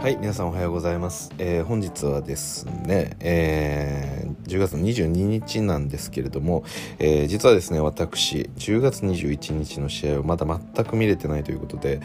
[0.00, 6.62] はい皆さんおはようございます、えー、本日はですね、えー、10月22日なんですけれども、
[7.00, 12.00] えー、実はですね私10月21日の試合をまだ全く見れてないということで、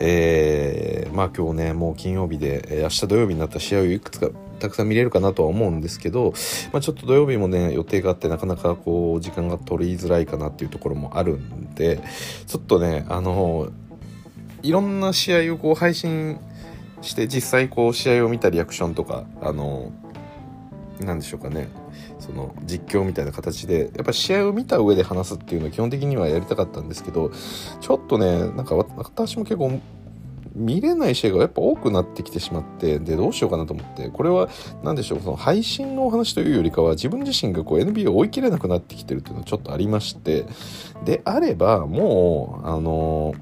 [0.00, 4.28] えー、まあ今日ねもう金曜日で、え、明日土曜日になった試合をいくつか
[4.58, 6.34] たくさん見れるかなとは思うんですけど、
[6.72, 12.02] まあ、ちょっと土曜日もね予定があってなかなかこう時間が取りづらいかなっていうところもあるんで
[12.48, 13.70] ちょっとねあの
[14.64, 16.40] いろんな試合をこう配信
[17.02, 19.92] して実際こう試合を見たリアクションとかあの
[21.00, 21.68] 何でしょうかね。
[22.18, 27.30] その実況みたいな形でやっぱ試合を見た上で話すっていうのは基本的にはやりたかったんですけど
[27.80, 29.80] ちょっとねなんか私も結構
[30.54, 34.48] 見れない試合がやっぱ多くなってきてしまってでどうしようかなと思ってこれは
[34.82, 40.46] 何でしょうその配信のお話というよりかは自分自身がこう NBA を追い切れなくなってきてるっていうのはちょっとありまして
[41.04, 43.34] であればもうあの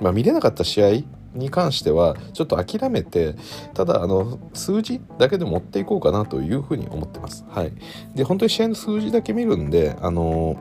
[0.00, 0.88] まあ、見れなかった試合
[1.34, 3.34] に関してはちょっと諦めて
[3.74, 7.44] ただあの数字だけで持っていこうかなというふうに思ってます。
[7.48, 7.72] はい、
[8.14, 10.56] で本当に試合の数字だけ見るんであの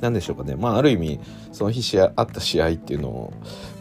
[0.00, 1.20] 何でしょうかね、まあ、ある意味
[1.52, 3.32] その日試合あった試合っていうのを、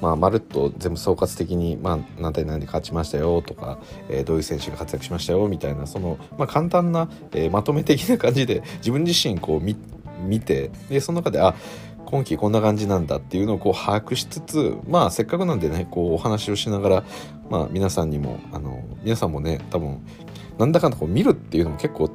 [0.01, 11.55] まあ、まるっと全部総括的に、まあ、何対何で勝ちましたよとか、えー、どういう選手が活躍しましたよみたいなその、まあ、簡単な、えー、まとめ的な感じで自分自身こう見てでその中であ
[12.07, 17.03] 今季こんな感じなんだっていうのをこう把握しつつまあせっかくなんでねこうお話をしながら、
[17.49, 19.99] まあ、皆さんにもあの皆さんもね多分
[20.57, 22.09] なんだかんだこう見るっていうのも結構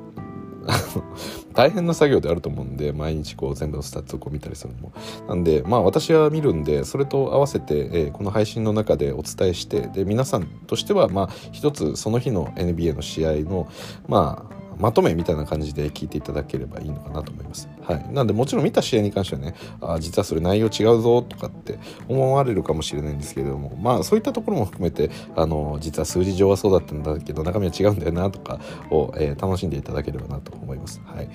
[1.52, 4.92] 大変な作業であると思うんで毎日こう全部のスタッツをこう見たりするのも。
[5.28, 13.68] なんでまあ私は見るんでそれと合わせて、えー、この配信の中でお伝えしてで皆さんとしてはまあ一つその日の NBA の試合の
[14.08, 17.68] まあまとめみたいな感じで聞いていただければいいのかなと思います。
[17.82, 18.12] はい。
[18.12, 21.78] なんでもちろん見た試合に関してはね、あ実はそれ内容違うぞとかって
[22.08, 31.00] 思われるかもしれないんですけれども、まあそういったところも含めて、あの、実は数字上はそうだったんだけど中身は違うんだよなとかを、えー、楽しんでいただければなと思います。
[31.04, 31.28] はい。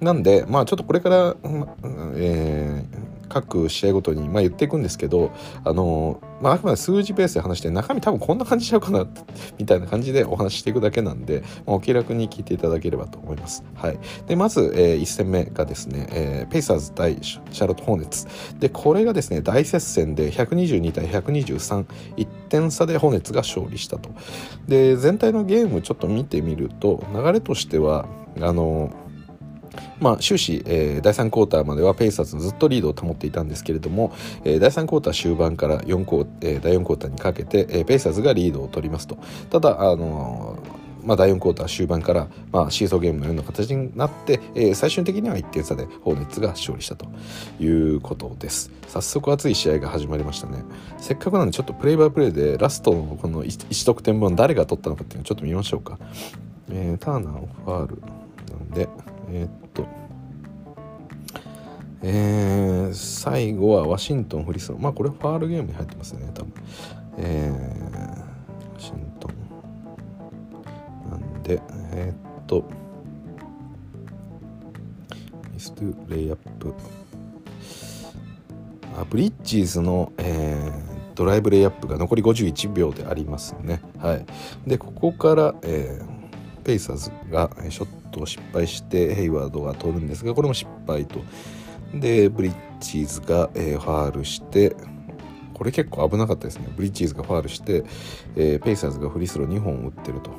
[0.00, 1.36] なんで、まあちょっとこれから、
[2.16, 5.32] えー各試合ごとに、まあ、言っていくんですけど
[5.64, 9.06] あの、まあ、あくまで数字ベースで話して中身多分こんな感じちゃうかな
[9.58, 13.64] みたいな感じでお話していくだけなんで、まあ、お気楽に聞いていただければと思います。
[13.74, 18.26] はい、でまず、えー、1戦目がですね、えー、ペイサーズ対シャーロット・ホーネッツ
[18.58, 24.10] でこれがですね大接戦で122対1231点差でホーネッツが勝利したと。
[24.68, 28.06] で全体のゲームちょっと見てみると流れとしては
[28.40, 28.90] あの
[30.00, 34.12] まあ、終始、えー、第3クォーターまではペイサーズずっとリードを保っていたんですけれども、
[34.44, 39.18] えー、第3クォーター終盤から4クォー、えー、第4クォーターにかけて、えー、ペイサーズがリードを取りますと。
[39.50, 47.06] ただ、あのーまあ、第4クォーター終盤から、まあ、シーソーゲームのような形になって、えー、最終的には1点差でホーネッツが勝利したと
[47.60, 48.70] いうことです。
[48.88, 50.62] 早速熱い試合が始まりましたね。
[50.98, 55.98] せっかくなんでちょっとプレイバープレイでラストのこの 1, 1得点分誰が取ったのかっていうのをちょっと見ましょうか、
[56.70, 58.21] えー、ターナーをファール。
[58.74, 58.88] で
[59.28, 59.86] えー、っと
[62.04, 66.52] えー、最後はワシントンフリスまあこれファールゲームに入ってますね多分。
[67.18, 71.10] えー、ワシントン。
[71.10, 71.62] なんで
[71.92, 72.68] えー、っと
[75.52, 76.74] ミストレイアップ。
[78.98, 83.80] あブリッジーズの、えー、ドライブレイアップが残り51秒でありますね。
[83.98, 84.26] はい。
[84.66, 86.11] でここから、えー、
[86.64, 91.20] ペイサーズがショットを失敗してヘイワードが取るんですがこれも失敗と。
[91.94, 94.74] でブリッジーズが、ファールして
[95.52, 96.68] これ結構危なかったですね。
[96.76, 97.84] ブリッジーズがファールして、
[98.34, 100.30] ペイサーズがフリースロー2本打ってると、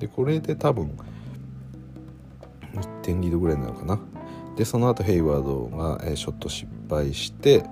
[0.00, 0.96] でこれで多分
[2.74, 4.00] 1点リードぐらいなのかな。
[4.56, 7.64] でその後ヘイワードが、ショット失敗して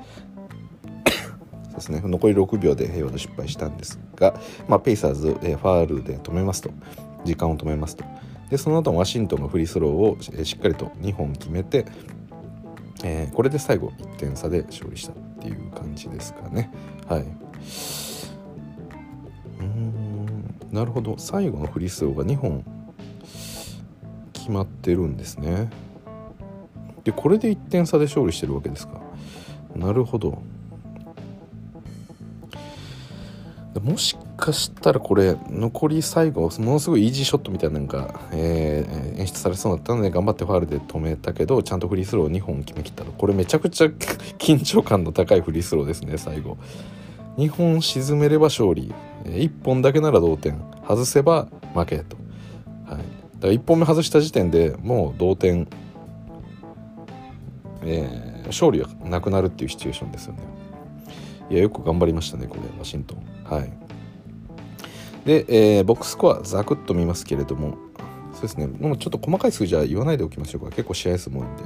[1.75, 2.03] ですね。
[2.05, 4.39] 残り6秒でヘイワード失敗したんですが、
[4.69, 6.71] まあ、ペイサーズ、えー、ファールで止めますと。
[7.25, 8.05] 時間を止めますと。
[8.51, 11.87] でその後ワシントンがフリースローを、しっかりと2本決めて
[13.03, 16.71] えー、これで最後1点差で勝利したっていう感じですかね。
[17.09, 17.27] はい。
[19.61, 21.17] うんなるほど。
[21.19, 22.65] 最後のフリースローが2本
[24.33, 25.71] 決まってるんですね。
[27.05, 29.01] でこれで1点差で勝利してるわけですか。
[29.75, 30.43] なるほど。
[33.81, 43.13] もしかしたらこれ残り最後ものすごいイージーショットみたいなのが、えー、演出されそうだったので頑張ってファールで止めたけどちゃんとフリースロー2本決めきったと。
[43.13, 43.87] これめちゃくちゃ
[44.39, 46.57] 緊張感の高いフリースローですね最後。
[47.37, 48.93] 2本沈めれば勝利。
[49.25, 50.61] 1本だけなら同点。
[50.89, 52.17] 外せば負けと、
[52.87, 53.03] はい、だか
[53.43, 55.69] ら1本目外した時点でもう同点、
[57.83, 60.41] えー、勝利はなくなるっていうシチュエーションですよね。
[61.51, 63.25] いやよく頑張りましたねこれワシントン。
[63.45, 63.90] はい。
[65.25, 65.45] で、
[65.79, 67.77] えー、ボックスコアざくっと見ますけれども
[68.33, 68.67] そうですね。
[68.67, 70.71] もうちょっと細かい数字は言わないでおきましょうか。
[70.71, 71.63] 結構試合数も多いんで。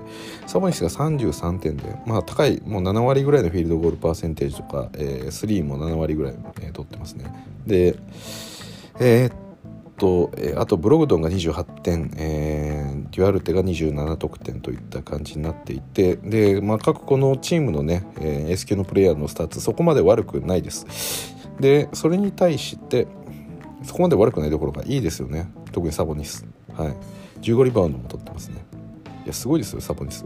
[0.46, 7.26] サボニスが33点でまあ高いもう7割ぐらいのフィールドゴールパーセンテージとか、えー、3も7割ぐらい、えー、取ってますね。
[7.66, 7.96] で
[8.98, 9.32] えー、っ
[9.98, 21.34] と、えー、あとブログドンが28点、えー、デュアルテが27得点といった感じになっていてで、まあ、各このチームのね、えー、S 級のプレイヤーのスタッツそこまで悪くないです。
[21.60, 23.06] でそれに対して
[23.84, 25.48] そこまで悪くないところがいいですよね。
[25.72, 26.44] 特にサボニス。
[26.76, 26.96] はい。
[27.42, 28.64] 15リバウンドも取ってますね。
[29.24, 30.24] いやすごいですよサボニス。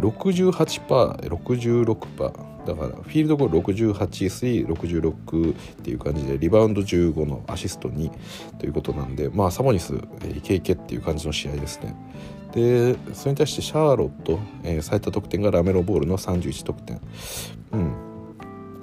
[0.00, 8.10] 68%66% だからフィールドゴール68366っていう感じでリバウンド15のアシスト2
[8.58, 9.94] ということなんでまあサボニス
[10.36, 11.96] イケイケっていう感じの試合ですね。
[12.52, 17.00] でそれに対してシャーロット、えー、最多得点がラメロボールの31得点。
[17.72, 18.11] うん。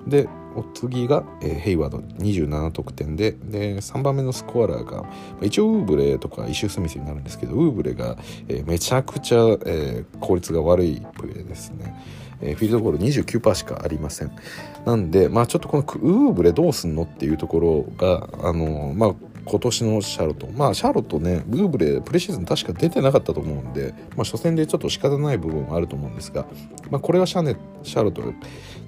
[0.09, 5.05] でお次が、えー、ヘイワード27得点でで3番目のスコアラーが
[5.41, 8.17] 一応ウーブレとかイシュー・スミスになるんですけどウーブレが、
[8.47, 11.95] えー、めちゃくちゃ、えー、効率が悪いプレーですね。
[12.41, 14.31] えー、フィールドゴール29%しかありません
[14.85, 19.15] なんでまあちょっとこのウーブレどうすんのっていうところがあのまあ
[19.49, 26.45] 今年のシャーロットまあシャーロットねブーブレプレシーズン確か出てなかったと思うんで、まあ、初戦でちょっと仕方ない部分はあると思うんですが、
[26.91, 28.21] まあ、これはシャネシャーロット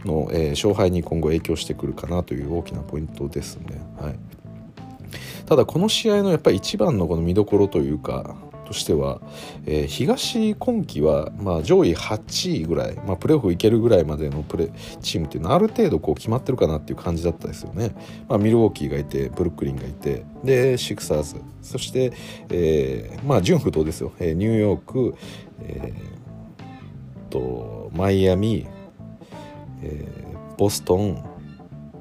[0.08, 3.82] の、えー、勝敗に今後影響してくるかなという大きなポイントですね。
[4.00, 4.20] はい、
[5.46, 8.36] ただこの試合のやっぱり一番のこの見どころというか
[8.72, 9.20] としては、
[9.66, 14.72] えー、東今季は、まあ、上位8位ぐらい、まあ、プレーオフいけるぐらいまでのプレ
[15.02, 17.94] チームっていうのはある程度こう決まってるかなっていう感じだったですよね。
[18.30, 22.14] まあ、ミルウォーキーがいてブルックリンがいてでシクサーズそして、
[22.50, 25.16] えー、まあ純不動ですよ、えー、ニューヨーク、
[25.60, 28.68] えー、とマイアミ、
[29.84, 31.22] えー、ボストン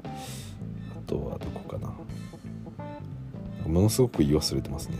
[0.05, 1.93] あとはどこかな
[3.67, 4.95] ものすごく言い忘れてますね。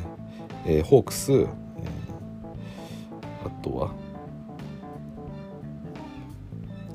[0.65, 1.47] えー、ホークス、
[3.45, 3.91] あとは？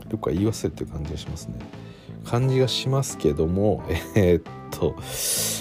[0.08, 1.54] どっか言い忘れてる感じがしますね。
[2.24, 3.82] 感じがしますけども
[4.14, 4.96] えー、っと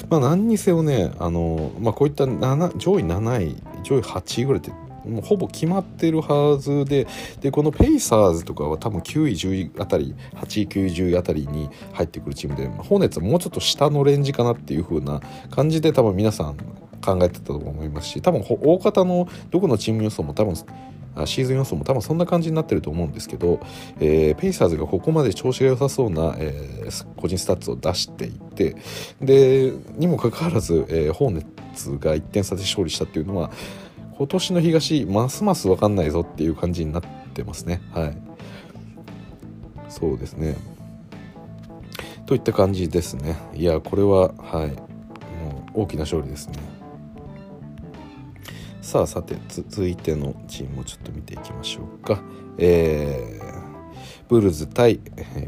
[0.10, 4.72] まあ何にせよねあの、まあ、こういった7上位7位上位8位ぐらいって
[5.08, 7.08] もうほぼ決まってるはずで
[7.40, 15.22] でこのペイサーズとかは多分9位10位あたり8位9位10位あたりに入ってくるチームでホーネッツはもうちょっと下のレンジかなっていう風な
[15.52, 16.58] 感じで多分皆さん
[17.04, 20.56] 考えてたと思いますし多分大方のどこのチーム予想も多分
[21.26, 23.62] シーズン予想も多分そんな感じになってると思うんですけど、
[24.00, 28.76] えー、ペイサーズがここまで調子が良さそうな、えー、個人スタッツを出していて
[29.22, 33.50] でにもかかわらず、えー、ホーネッツが1点差で勝利したっていうのは
[34.18, 37.04] 今年の東ますます分かんないぞっていう感じになっ
[37.34, 37.82] てますね。
[37.94, 38.18] はい。
[39.90, 40.56] そうですね。
[42.26, 43.36] といった感じですね。
[43.54, 44.68] いやこれははい。
[45.44, 46.65] もう大きな勝利ですね。
[48.86, 52.22] さあさて続いてのチームをちょっと見ていきましょうか、
[52.60, 55.00] えー、ブルーズ対、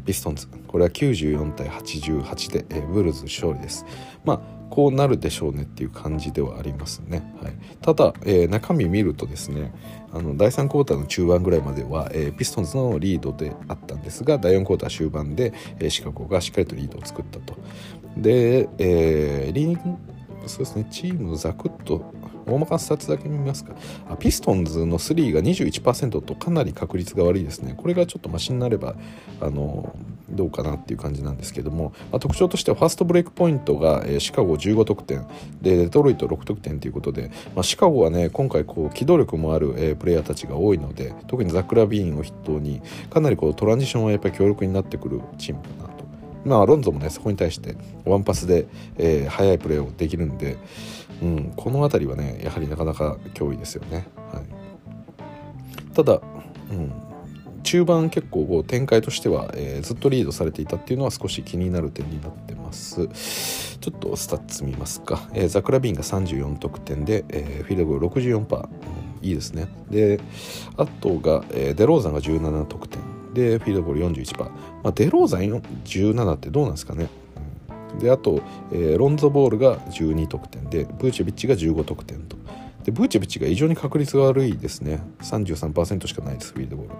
[0.08, 0.48] ピストンズ。
[0.68, 3.86] これは94対88で、えー、ブルズ勝利です。
[4.26, 4.40] まあ
[4.72, 9.74] こうなるでしょうねっていう感じではありますね、はい、ただ、えー、中身見るとですね
[10.12, 17.58] あの第3クォーターの中盤ぐらいまでは、えー、ピストンズのリードであったんですが第4クォーター終盤で、えー、シカゴがしっかりとリードを作ったと。
[18.18, 19.98] で、えー、リー
[20.48, 22.14] そうですねチームざくっと
[22.48, 23.74] 大まかなスタッツだけ見ますか。
[24.10, 27.74] あピストンズの3が21%とかなり確率が悪いですね。
[27.78, 28.96] これがちょっとマシになれば
[29.42, 29.96] あの
[30.30, 35.26] どうかなっていう感じなんですけども、まあ、特徴としてはファーストブレイクポイントが、えー、シカゴ15得点。
[35.62, 46.06] でデトロイト6得点ということで、まあ、シカゴはね今回こう機動力もある、えー、プレイヤーたちが多いので特にザク・ラビーンを筆頭にかなりこうトランジションはやっぱり強力になってくるチームかなと。
[46.46, 47.76] まあ、ロンゾもねそこに対して
[48.06, 50.58] ワンパスで、えー、速いプレーをできるんで、
[51.22, 54.08] うん、この辺りはねやはりなかなか脅威ですよね。
[54.32, 56.22] はい、ただ、
[56.72, 56.92] うん、
[57.64, 63.08] 中盤結構こう展開としては、えー、ずっとリードされていたっていうのは少し気になる点になってます。
[63.80, 68.70] ちょっとスタッツ見ますか、えー、ザクラビンが34得点で、えー、フィールドゴール64%、う
[69.24, 69.68] ん、いいですね。
[69.90, 70.20] で
[70.78, 73.02] あとが、えー、デローザンが17得点。
[73.34, 74.52] でフィールドゴール41%、ま
[74.86, 77.10] あ、デローザン17ってどうなんですかね。
[78.00, 78.42] であと、
[78.72, 82.38] えー、ロンゾボールが12得点でブーチェビッチが15得点と。
[82.84, 85.02] でブーチェビッチが異常に確率が悪いですね。
[85.22, 86.96] 33%しかないですフィールドゴール、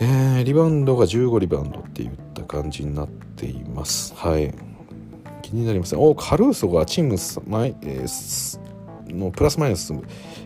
[0.00, 4.14] えー、リバウンドが15リバウンドっていった感じになっています。
[4.16, 4.52] はい。
[5.42, 5.94] 気になります。
[5.96, 7.16] おカルーソがチーム
[7.48, 8.58] 前、えー、
[9.14, 9.92] のプラスマイナス、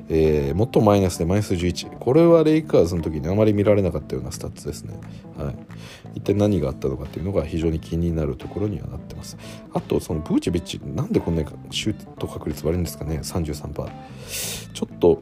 [0.09, 4.99] えー、最もマイナスでマイナス11これはレイカーズの時にあまり見られなかったようなスタッツですね、
[5.37, 5.57] はい、
[6.15, 9.37] 一体何があったのかっていうのが非常に気になるところにはなってます。
[9.75, 13.91] あとそのブーチビッチなんでこんなシュート確率悪いんですかね？33%
[14.73, 15.21] ちょっと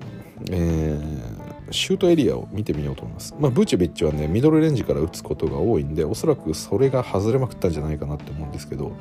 [0.50, 8.94] えー、シュートエリアを見てみようと思います、まあ、ブーチェビッチはねミドルレンジから打つことが多いんでおそらくそれが外れまくったんじゃないかなって思うんですけど。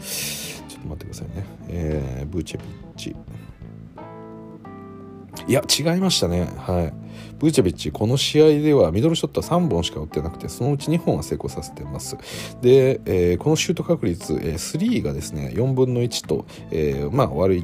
[0.67, 3.15] ちょっと待ってくださいね、えー、ブーチェビッチ。
[5.47, 6.47] いや違いましたね。
[6.57, 7.05] はい。
[7.37, 12.17] ブーチェビッチこの試合ではミドルショットは3本しか打ってなくてそのうち2本は成功させてます。
[12.61, 17.63] で、えー、このシュート確率、えー、3がですね4分の1と、えー、まあ悪いっ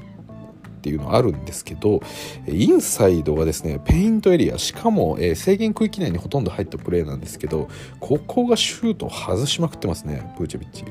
[0.82, 2.02] ていうのはあるんですけど
[2.48, 7.70] インサイドがですねペイントエリアしかも、え制限区域内にほとんど入ったプレーなんですけど
[8.00, 10.84] ここがシュートを外しまくってますねブーチェビッチ。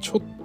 [0.00, 0.41] ちょっ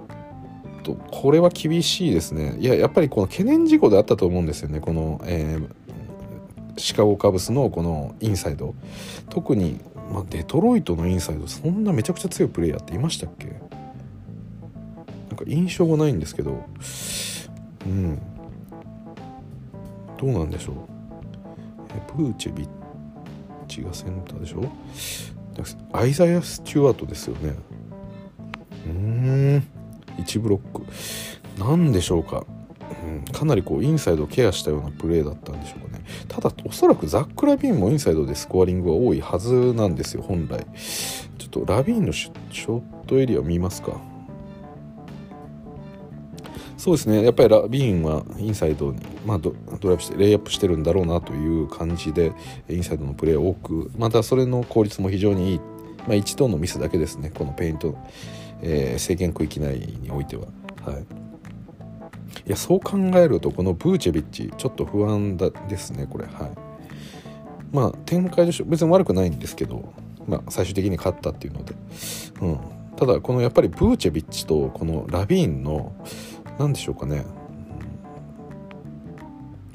[0.88, 2.56] とこれは厳しいですね。
[2.58, 4.80] いややっぱりこの懸念事項であったと思うんですよね。
[4.80, 8.74] この、えー、シカゴカブスのこのインサイド。
[9.28, 9.80] 特に、
[10.12, 13.46] まあ、デトロイトのインサイドそんなめちゃくちゃ強いプレーヤーっていましたっけ？
[15.28, 16.64] なんか印象がないんですけど。
[17.86, 18.18] うん。
[20.16, 20.76] どうなんでしょう。
[22.16, 22.68] プーチェビッ
[23.68, 24.64] チがセンターでしょ？
[25.92, 27.54] アイザヤ・スチュワートですよね。
[28.86, 29.62] うん。
[30.18, 30.84] 1ブロック。
[31.58, 32.46] 何でしょうか、
[33.04, 36.04] うん、かなりこうインサイドをケアしたようなプレーだったんでしょうかね。
[36.28, 40.64] ただおそらくザック・ラビーンもインサイドでスコアリングは多いはずなんですよ本来。
[41.38, 44.00] ちょっとラビーンのショットエリアを見ますか。
[46.76, 47.24] そうですね。
[47.24, 52.32] やっぱりラビーンはインサイドに、まあド、ドライブしてレイアップしてるんだろうなという感じで
[52.68, 55.60] インサイドのプレーを多くまたそれの効率も非常にいい、
[56.06, 57.32] まあ、一度のミスだけですね。
[57.34, 57.98] このペイント、
[58.62, 60.46] えー、制限区域内においては。
[60.84, 61.02] はい。
[62.46, 66.24] いやそう考えるとこのブーチェビッチちょっと不安だですねこれ。
[66.24, 66.50] はい。
[67.72, 69.92] まあ展開として別に悪くないんですけど、
[70.26, 71.74] まあ、最終的に勝ったっていうので、
[72.40, 72.58] うん、
[72.96, 75.94] ただこのやっぱりブーチェビッチとこのラビーンの
[76.58, 77.24] 何でしょうかね。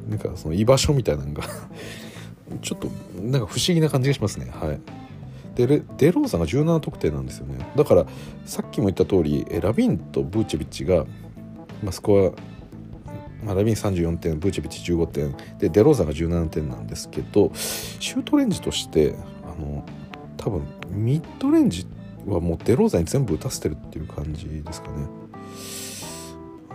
[0.09, 1.43] なんかその居場所みたいなのが
[2.61, 2.89] ちょっと
[3.21, 4.51] なんか不思議な感じがしますね。
[4.51, 4.79] はい。
[5.55, 7.65] でデローザが17得点なんですよね。
[7.75, 8.05] だから
[8.45, 11.05] さっきも言った通りラビンとブーチェビッチが、
[11.83, 19.86] まあ、スコア、まあ、ラビン34点ブーチェビッチ15点でデローザが17点なんですけどシュートレンジとしてあの
[20.38, 21.86] 多分ミッドレンジ
[22.25, 25.07] はもうデローザに全部打たせてるっていう感じですかね。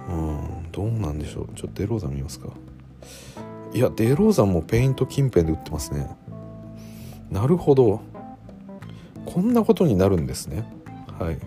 [0.08, 1.48] うんどうなんでしょう。
[1.54, 2.48] ちょっとデローザ見ますか。
[3.74, 6.08] いやデローザもペイント近辺で打ってますね。
[7.30, 8.00] なるほど。
[9.32, 10.64] こんなことになるんですね。
[11.18, 11.38] はい。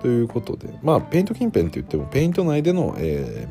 [0.00, 3.48] ということでまあペイント近辺って言ってもペイント内での、え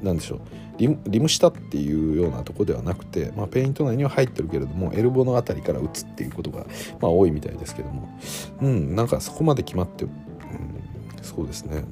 [0.00, 0.40] ー、何でしょう
[0.78, 6.66] リムリム下っていうようなとこではなくて、まあ、ペイント内には入ってるけれどもエルボの辺りから打つっていうことが、
[7.00, 8.08] まあ、多いみたいですけども。
[8.62, 10.10] うんなんかそこまで決まって、うん、
[11.22, 11.84] そうですね。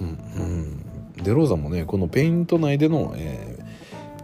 [0.00, 3.58] うんうん、デローザもねこのペイント内での、え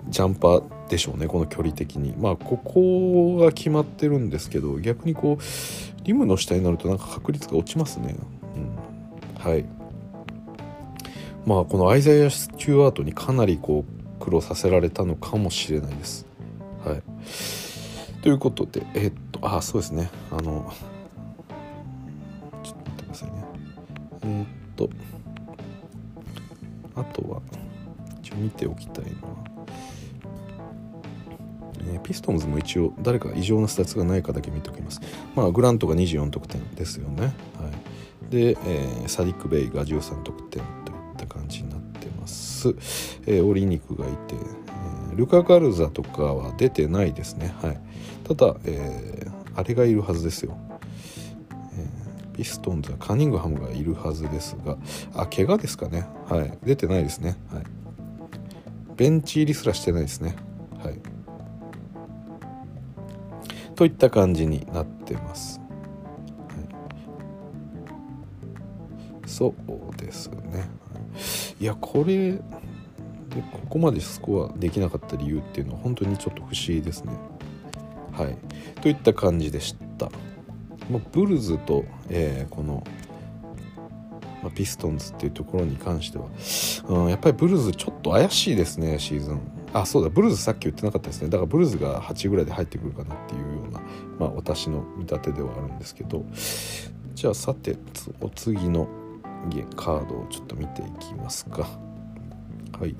[0.08, 2.14] ー、ジャンパーでしょうねこの距離的に。
[2.16, 8.16] まあここが決まってるんですけど逆にこうリムの下になるとなんか確率が落ちますね、
[8.56, 9.64] うん、はい。
[11.44, 16.26] まあこのアイザイア・スチュワートにかなりこう苦労させられたのかもしれないです。
[16.84, 17.02] はい。
[18.22, 20.10] ということでえ、っとあそうですね。
[20.30, 20.72] あの
[22.62, 23.44] ちょっと待ってくださいね。
[24.24, 24.90] え、っと
[26.94, 27.42] あとは
[28.22, 29.45] 一応見ておきたいのは、
[31.94, 35.00] え、ピストンズも一応誰か異常なスタッツがないかだけ見ておきます。
[35.34, 37.22] まあグラントが24得点ですよね。
[37.24, 37.32] はい。
[38.30, 42.70] で、えー、サディック・ベイが13得点といった感じになってます、
[43.26, 47.54] えー、オリニクがいて、えー、ルカ・ガルザとかは出てないですね。
[47.62, 47.80] はい。
[48.24, 50.58] ただ、えー、あれがいるはずですよ。
[52.36, 54.76] ピストンズはカニングハムがいるはずですが
[55.14, 56.06] あ怪我ですかね。
[56.28, 56.58] はい。
[56.62, 57.38] 出てないですね。
[57.50, 57.64] はい。
[58.96, 60.36] ベンチ入りすらしてないですね。
[60.82, 61.00] はい。
[63.76, 65.66] といった感じになってます、は
[69.24, 69.54] い、そ
[69.92, 70.68] うですね。
[71.60, 71.64] い。
[71.64, 72.40] やこれで
[73.52, 77.12] ここまでスコアできなかった理由っていうのは本当にちょっと不思議ですね。
[78.12, 78.36] はい。
[78.80, 80.10] といった感じでした。
[80.90, 82.82] まあ、ブルズと、えー、この、
[84.42, 86.26] まあ、ピストンズっていうところに関しては、
[86.88, 89.40] うん、やっぱりブルズちょっと怪しいですねシーズン。
[89.72, 90.08] あそうだ。
[90.08, 91.28] ブルズさっき言ってなかったですね。
[91.28, 93.55] だからブルズが8ぐらいで入ってくるかなっていう、
[94.18, 96.24] まあ、私の見立てではあるんですけど
[97.14, 97.76] じゃあさて
[98.20, 98.88] お次の、
[99.76, 101.68] カードをちょっと見ていきますか。
[102.78, 102.94] はい。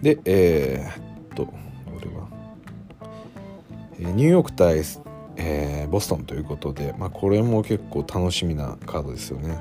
[0.00, 1.52] でえー、っとこ
[2.02, 2.26] れは、
[4.00, 4.82] えニューヨーク対、
[5.36, 9.58] えー、ボストンということで、まあ、これも結構楽しみなカードですよね。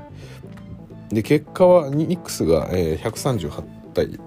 [1.10, 4.20] で結果はニックスが、えー、138対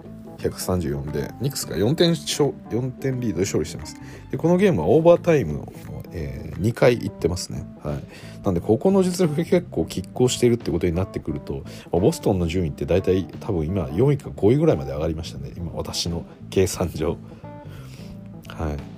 [0.49, 3.97] 134でニックスが4点 ,4 点リードで勝利してます。
[4.31, 5.73] でこのゲームはオーバータイムを、
[6.13, 8.05] えー、2回いってますね、はい、
[8.45, 15.53] なんでここの実力が結構拮抗しているってことになってくるとまボストンの順位って大体多分今4位か5位ぐらいまで上がりましたね。
[15.57, 17.17] 今私の計算上。
[18.49, 18.95] はい。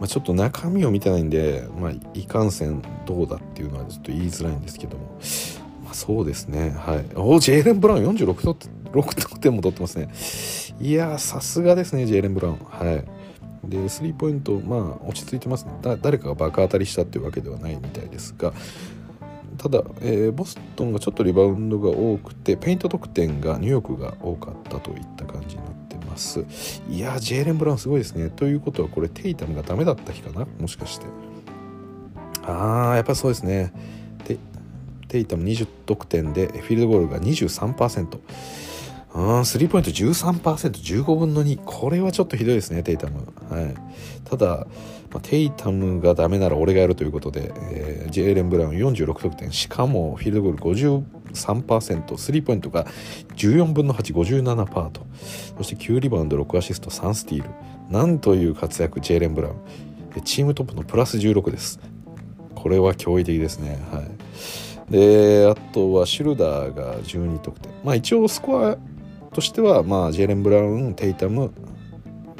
[0.00, 5.18] まあ、ちょっと中身を見てないんで、まあ、いかんせんどうだっていうのはちょっと言いづらいんですけども、
[5.90, 6.70] まあ、そうですね。
[6.70, 7.04] はい。
[7.16, 10.08] おジェイレン・ブラウン46得6点も取ってますね。
[10.80, 12.58] いやさすがですねジェイレン・ブラウン。
[12.58, 13.04] はい。
[13.68, 15.72] でスリーポイントまあ落ち着いてますね。
[16.00, 18.52] 誰かが爆当たりしたっていうわけではないみたいですが。
[19.58, 26.44] ただ、えー、ボストンがちょっとリバウンドが多くてペイント得点がニューヨークが多かったといった感じになってます。
[26.88, 28.30] いやジェイレン・ブラウンすごいですね。
[28.30, 30.46] ということはこれテイタムがダメだった日かな？
[30.60, 31.06] もしかして。
[32.46, 33.72] ああやっぱそうですね。
[35.10, 38.20] テイタム20得点でフィールドゴールが23%
[39.12, 43.74] うん、スリーポイント 13%15 分の2これはちょっとひどいですねテイタム、はい、
[44.24, 44.68] ただ、
[45.10, 49.50] まあ、テイタムがダメなら俺がやるということで、えー、ジェイレン・ブラウン46得点。
[49.50, 52.86] しかもフィールドゴール53%スリーポイントが
[53.34, 55.04] 14分の857パート。
[55.56, 57.50] そして9リバウンド6アシスト3スティール。
[57.90, 60.22] なんという活躍ジェイレン・ブラウン。
[60.22, 61.80] チームトップのプラス16です。
[62.54, 63.80] これは驚異的ですね。
[63.90, 64.04] はい。
[64.90, 67.72] であとはシュルダーが12得点。
[67.84, 68.76] まあ一応スコア
[69.32, 71.52] としては、まあ、ジェレン・ブラウンテイタム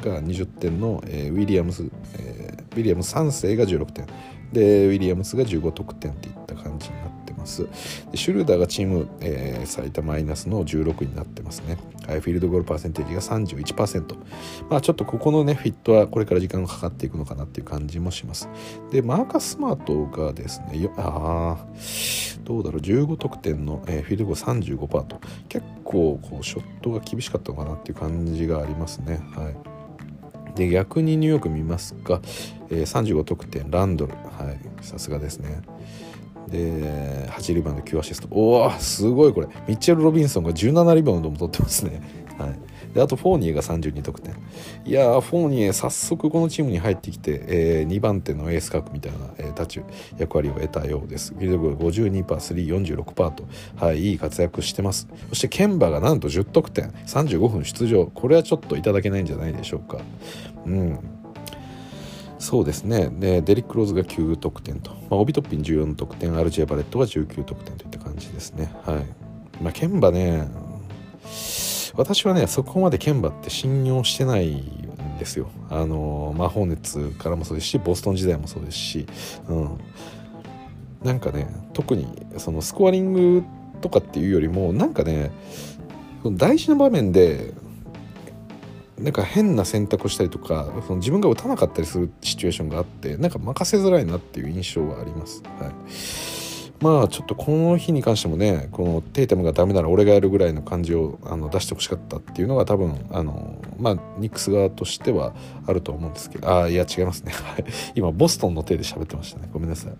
[0.03, 1.83] が20点の、えー、ウィリアムス、
[2.15, 4.05] えー、ウィリアム3世が16点。
[4.51, 7.63] でウィリアムスが15得点っていった感じになってます。
[8.11, 11.77] でシュルダーがチーム、えー、最多マイナスの16になってますね。
[12.07, 14.15] はい、フィールドゴールパーセンテージが31%
[14.69, 18.49] まあちょっとここのねフィットはこれから時間がかかっていくのかなっていう感じもします。
[18.91, 21.65] でマーカス・スマートがですねああ
[22.43, 29.21] どうだろう15得点の、えー、フィールドゴール35%と結構こうショットが厳しかったのかなっていう感じがありますね。
[29.35, 29.55] はい。
[30.55, 32.21] で逆にニューヨーク見ますか、
[32.69, 34.13] えー、35得点ランドル。
[34.13, 35.61] はいさすがですね。
[36.51, 38.27] で8リバウンド9アシスト。
[38.31, 39.47] おおすごいこれ。
[39.67, 42.01] ミッチェル・ロビンソンが17リバウンドも取ってますね。
[42.37, 42.59] はい。
[42.93, 44.35] であとフォーニエが32得点。
[44.85, 49.81] いやーフォーニエ早速このチームに入ってきて、えー、2番手のエース格みたいな、えー、立ち
[50.17, 51.33] 役割を得たようです。
[51.33, 53.45] フィールドゴール 52%346% と、
[53.77, 55.07] はい、いい活躍してます。
[55.29, 56.89] そしてケンバがなんと10得点。
[57.07, 58.07] 35分出場。
[58.07, 59.99] これはちょっといただけないんじゃないでしょうか。
[60.65, 60.99] うん。
[62.41, 63.09] そうですね。
[63.19, 68.73] でデリック・ローズが9得点と、まあ、オビトッピン14得点アルジェ・バレットが19得点といった感じですね。
[68.83, 69.63] はい。
[69.63, 70.49] まあケンバね
[71.95, 75.49] 私はねそこまでケンバって信用してないんですよ。
[75.69, 79.05] あの魔法熱からもそうですしボストン時代もそうですし、
[79.47, 79.77] うん、
[81.03, 83.43] なんかね特にそのスコアリング
[83.81, 85.31] とかっていうよりもなんかね
[86.25, 87.53] 大事な場面で
[89.01, 95.43] なんか変な選択をしたりとかその自分が打たなかったりするシチュエーションがあってなんか任せづらいなっていう印象はあります。
[95.59, 96.41] はい。
[96.81, 105.35] まあちょっとこの日に関してもねこのテイタムがダメなら俺がやるぐらいの感じをあの出してほしかったっていうのが多分あのまあニックス側としては
[105.67, 107.33] あると思うんですけどああいや違いますね。
[107.93, 109.49] 今ボストンの手で喋ってましたね。
[109.53, 109.93] ごめんなさい。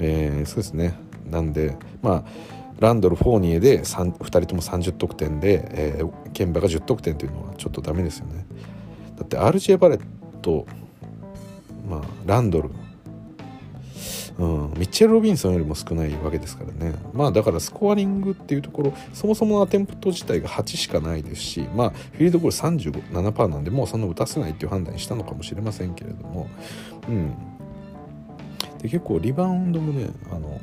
[0.00, 0.94] えー、そうですね。
[1.30, 8.44] なんでまあランドル・フォーニエで 2, 2人とも30得点で、えー、ケンバが10得点というのはちょっとダメですよね。
[9.16, 10.00] だって RJ バレッ
[10.42, 10.66] ト、
[11.88, 12.70] まあ、ランドル、
[14.36, 16.96] うん、ミッチェル・ロビンソンよりも少ないわけですからね。
[17.12, 26.48] まあだからスコアリングっていうところそもそものアテンプト自体が8しかないですしまあフィールドゴール37%なんでもうそんな打たせないっていう判断にしたのかもしれませんけれども。
[27.08, 27.32] うん。
[28.78, 30.60] で結構リバウンドもねあの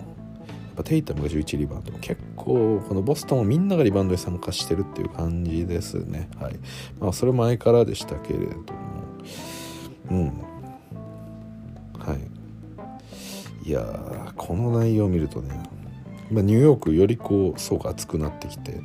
[0.79, 6.29] ぱテイタムが11リバウンド結構このボストンはみんながリバウンドに参加してるっていう感じですね。
[6.39, 6.55] はい。
[6.99, 8.63] まあそれ前からでしたけれども。
[10.11, 10.25] うん。
[11.99, 12.15] は
[13.65, 13.69] い。
[13.69, 15.53] いやこの内容を見るとね、
[16.31, 18.79] まあ、ニューヨークよりこう層が厚くなってきて、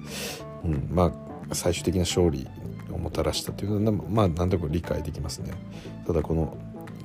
[0.64, 1.12] うん、ま
[1.50, 2.46] あ最終的な勝利
[2.92, 5.52] をもたらしたというのはまあ何でも理解できますね。
[6.06, 6.56] ただこの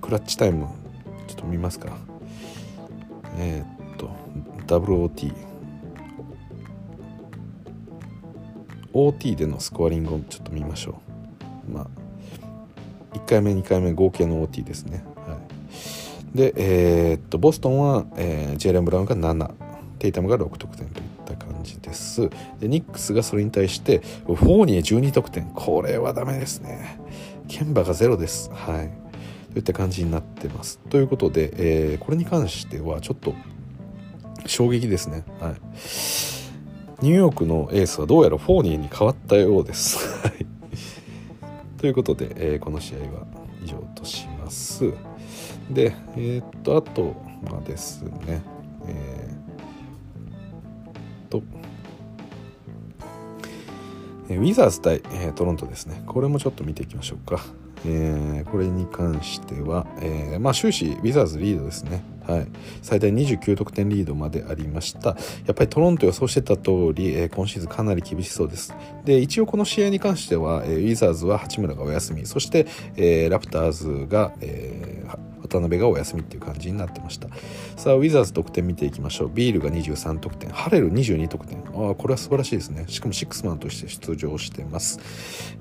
[0.01, 0.67] クラッチタイム
[1.27, 1.95] ちょっと見ますか。
[3.37, 3.68] えー、
[4.77, 5.33] WOT
[8.93, 11.01] OT でのスコアリングをちょっと見ましょ
[11.69, 11.71] う。
[11.71, 11.87] まあ
[13.13, 15.37] 1回目2回目合計の OT ですね、は
[16.33, 19.51] い、でえー、っとボストンは、えー、ジェレン・ブラウンが7
[19.99, 22.29] テイタムが6得点といった感じです。
[22.59, 25.45] でニックスがそれに対してフォーニエ12得点。
[25.53, 26.99] これはダメですね。
[27.47, 28.49] ケンバがゼロです。
[28.53, 28.91] はい。
[29.53, 30.79] といった感じになってます。
[30.89, 33.33] ということで、えー、これに関してはちょっと
[34.49, 35.23] 衝撃ですね。
[35.39, 35.53] はい。
[37.01, 39.99] ニューヨークのエースはどうやらフォーニエに変わったようです。
[41.77, 43.27] ということで、えー、この試合は
[43.63, 44.91] 以上とします。
[45.69, 47.15] でえー、っとあと
[47.53, 48.41] はですね
[48.87, 51.43] えー、と
[54.29, 56.03] ウィザーズ対、え、トロントですね。
[56.05, 57.41] これもちょっと見ていきましょうか。
[57.85, 62.03] えー、これに関しては、えー、まあ終始ウィザーズリードですね。
[62.29, 62.47] はい、
[62.83, 65.09] 最大29得点リードまでありました。
[65.09, 65.15] や
[65.51, 68.75] っぱりトロント予想してた通り、えー、今シーズンかなり厳しそうです。
[69.03, 72.27] で一応この試合に関しては、えー、ウィザーズは八村がお休み。
[72.27, 77.27] そして、えー、ラプターズが、えー、渡辺がお休みっていう感じになってました。
[77.75, 79.31] さあウィザーズ得点見ていきましょう。
[79.33, 80.49] ビールが23得点。
[80.51, 81.59] ハレル22得点。
[81.73, 82.85] ああこれは素晴らしいですね。
[82.87, 84.99] しかもシックスマンとして出場してます、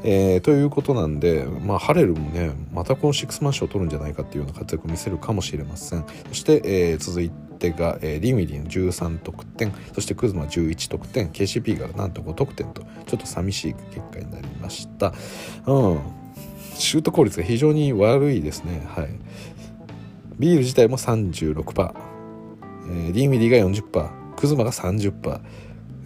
[0.05, 6.05] えー、ということなんで、まあ、ハレルもねまたこのシックスマン賞を取るんじゃないかっていうような活躍を見せるかもしれません。
[6.29, 9.73] そして、えー、続いてが、えー、リミリン13得点。
[9.95, 11.29] そしてクズマ11得点。
[11.29, 12.83] KCP がなんと5得点と。
[13.07, 15.13] ちょっと寂しい結果になりました。
[15.67, 16.01] うん。
[16.75, 18.87] シュート効率が非常に悪いですね。
[18.89, 19.09] はい。
[20.39, 21.95] ビール自体も36%、
[22.91, 25.41] えー、リーミリーが40%クズマが30%、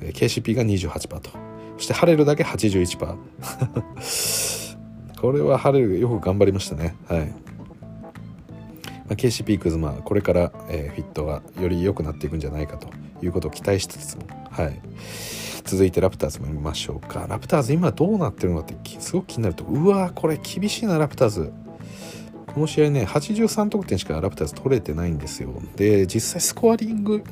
[0.01, 1.31] えー、KCP が28%と。
[1.77, 3.17] そしてハレルだけ81%
[5.21, 6.97] これはハレルよく頑張りましたね。
[7.07, 7.35] はい、ま
[9.11, 12.89] あ、KCP クズマこれから、えー、フィットがより良くなっていくんじゃないかと
[13.23, 14.25] いうことを期待しつつも。
[14.51, 14.81] はい。
[15.65, 17.27] 続いてラプターズも見ましょうか。
[17.29, 21.53] ラプターズ今どうなってるのかってすごく気になるとうわーこれ厳しいなラプターズ。
[22.47, 25.51] この試合ね83得点しかラプターズ取れてないんですよ。
[25.77, 27.23] で実際スコアリング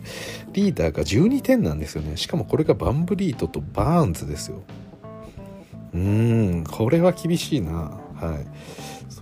[0.52, 2.16] リーダーが12点なんですよね。
[2.16, 4.62] しかもこれがバンブリートとバーンズですよ。
[5.92, 7.72] うーんこれは厳しいな。
[8.14, 8.46] はい。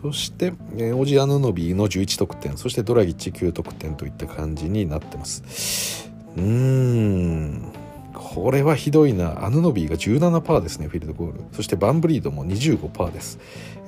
[0.02, 2.56] そして、え、オジアヌノビーの11得点。
[2.56, 6.10] そしてドラギッチ9得点といった感じになってます。
[6.36, 7.72] うーん。
[8.18, 9.44] これはひどいな。
[9.44, 11.44] アヌノビーが17%ですねフィールドゴール。
[11.52, 13.38] そしてバンブリードも25%です、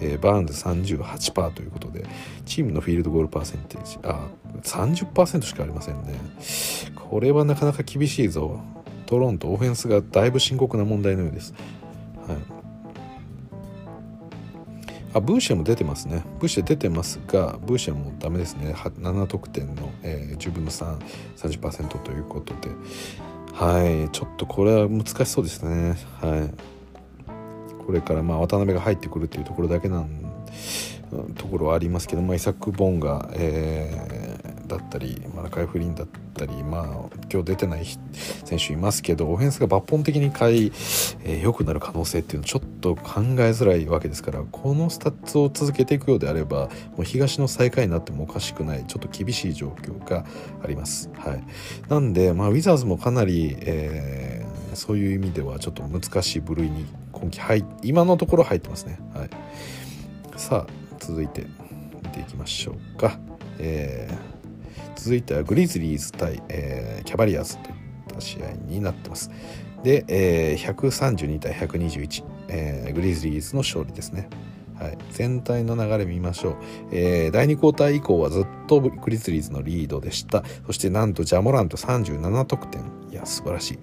[0.01, 2.07] えー、バーンズ38%ということで
[2.47, 4.29] チームのフィールドゴールパーセンテージあ
[4.63, 6.15] 30%しかありませんね。
[6.95, 8.61] これはなかなか厳しいぞ。
[9.07, 11.53] トロントオフェンスがだいぶ深刻な問題のようです、
[12.29, 12.39] はい、
[15.15, 16.23] あブーシェも出てますね。
[16.39, 18.73] ブーシェ出てますがブーシェもダメですね。
[18.73, 22.71] 7得点の、えー、10分の330%ということで。
[23.53, 25.97] はいちょっとこれは難しそうですね。
[26.21, 26.71] はい。
[27.85, 30.09] これからまあ渡辺が入ってくるというところだけなん
[31.37, 34.30] ところはありますけど、まあ、イサック・ボンガが、えー、
[34.71, 36.85] だったりマラカイ・フリンだったり、まあ、
[37.31, 37.85] 今日出てない
[38.45, 40.73] 選手いますけどオフェンスが抜本的に変い、
[41.25, 50.25] えー、良くなる可能性っていうのはちょっと考えづらいわけですからこのスタッツを続けていくようであればもう東の最下位になってもおかしくないちょっと厳しい状況が
[50.63, 51.11] あります。
[51.17, 51.45] はい、
[51.89, 58.99] なんで、まあ、ウィザーズもかなり、えー、そういう意味ではちょっと難しい部類に今季入今のところ入ってますね。
[59.15, 59.31] はい、
[60.37, 61.47] さあ続いて
[62.03, 63.19] 見ていきましょうか、
[63.59, 64.40] えー、
[64.97, 67.75] 続いてはグリズリーズ対、えー、キャバリアーズといっ
[68.15, 69.31] た試合になってます
[69.83, 74.29] で、えー、132対121、えー、グリズリーズの勝利ですね
[74.81, 76.57] はい、全体の流れ見ましょう、
[76.91, 83.79] えー、第2クォーター以降はずっとグリズリーズのリードでしたそしてなんとジャモラント37得点いや素晴らしい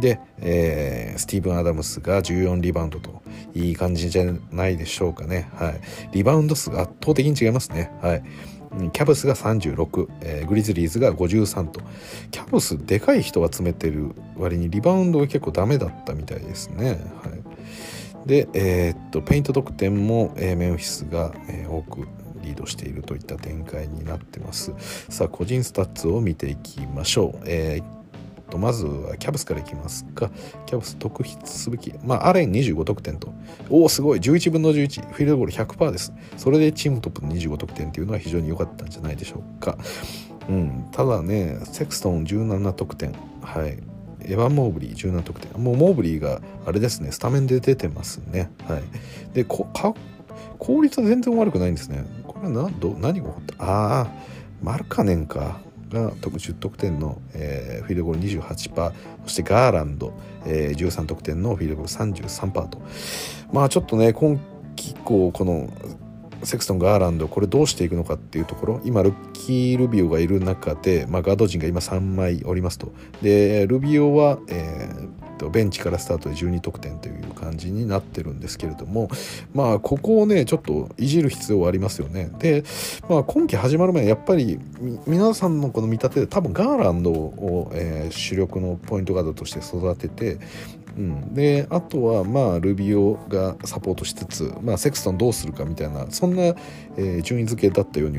[0.00, 3.22] で、えー、スティーブン・アダムスが14リバウンドと
[3.54, 5.48] いい感じじゃないでしょうかね。
[5.54, 5.80] はい。
[6.12, 7.92] リバウンド数が圧倒的に違いますね。
[8.02, 8.22] はい。
[8.92, 11.80] キャブスが36、えー、グリズリーズが53と。
[12.30, 16.90] キャブスでかい人が詰めてる割にリバウンドが結構ダメだったみたいですね。
[16.90, 18.26] はい。
[18.26, 22.08] で、えー、っと、ペイント得点も、えー、メンフィスが、えー、多く
[22.42, 24.72] リードしているといった展開になってます。
[25.08, 27.42] さあ、個人スタッツを見ていきましょう。
[27.46, 28.03] えー
[28.50, 30.30] とまずはキャブスからいきますか。
[30.66, 33.32] キャブス特筆すべき、まあ、アレン25得点と。
[33.70, 34.20] おおすごい。
[34.20, 36.12] 11分の11フィールドゴール100%です。
[36.36, 39.78] それでチームトップの25得点っていうのは非常に良かったんじゃないでしょうか、
[40.48, 43.14] うん、ただねセクストン17得点。
[43.42, 43.78] はい。
[44.26, 45.52] エヴァン・モーブリー17得点。
[45.62, 47.12] もうモーブリーがあれですね。
[47.12, 48.50] スタメンで出てますね。
[48.66, 48.82] はい。
[49.34, 49.94] でこか
[50.58, 52.04] 効率は全然悪くないんですね。
[52.26, 53.64] これは何ど何が起こった？
[53.64, 54.12] ああ
[54.62, 55.60] マルカネンか。
[55.94, 58.92] が10得点の、えー、フィールドゴール28%
[59.24, 60.12] そしてガーランド、
[60.44, 62.82] えー、13得点のフィールドゴール33%と。
[63.52, 64.38] まあちょっとね今
[64.76, 65.70] 季以降この
[66.44, 68.80] セクストンガーランドこれどうしていくのかっていうところ。
[68.84, 72.92] 今ルッキー・ルビオがいる中で、まあ、ガード陣が今3枚おりますと。
[73.22, 79.08] でルビオは、えー、とベンチからスタートで12得点という感じになってるんですけれども
[79.52, 82.30] まあここをねちょっといじる必要はありますよね。
[82.38, 82.64] で、
[83.08, 84.58] まあ、今季始まる前やっぱり
[85.06, 90.38] 皆さんのこの見立てで多分ガーランドを、えー、主力のポイントガードとして育てて
[90.96, 98.18] うん、であとはまあルビオがサポートしつつ、まあ、セクストンどうするかみたいなそんな、えー、順位付けだったように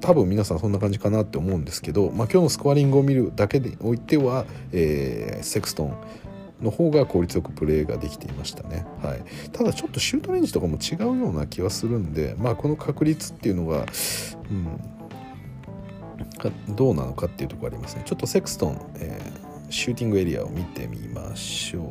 [0.00, 5.96] 多分皆さんそんな感じかなって思うんですけど、まあ、今日のスコアリングを見るだけでおいては、えー、セクストン
[6.62, 13.86] の方が効率よくプレーができていましたね、はい、ただちょっとシュートレンジとかも違うような気はするんで、まあ、この確率っていうのが、
[14.50, 14.80] うん、
[16.74, 18.02] どうなのかっていうところありますね。
[18.04, 19.39] ちょっとセクストン、えー、
[19.70, 21.90] シューティングエリアを見てみましょ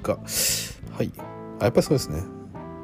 [0.00, 0.18] うか。
[0.92, 1.12] はい。
[1.60, 2.22] あやっぱりそうですね。